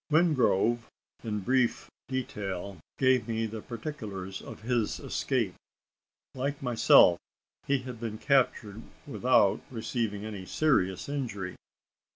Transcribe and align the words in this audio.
Wingrove, 0.11 0.79
in 1.23 1.41
brief 1.41 1.87
detail, 2.07 2.79
gave 2.97 3.27
me 3.27 3.45
the 3.45 3.61
particulars 3.61 4.41
of 4.41 4.63
his 4.63 4.99
escape. 4.99 5.53
Like 6.33 6.59
myself, 6.63 7.19
he 7.67 7.83
had 7.83 7.99
been 7.99 8.17
captured 8.17 8.81
without 9.05 9.61
receiving 9.69 10.25
any 10.25 10.47
serious 10.47 11.07
injury. 11.07 11.55